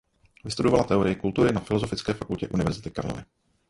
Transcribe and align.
Vystudovala 0.45 0.83
teorii 0.83 1.15
kultury 1.15 1.53
na 1.53 1.59
Filosofické 1.61 2.13
fakultě 2.13 2.47
University 2.47 2.91
Karlovy. 2.91 3.23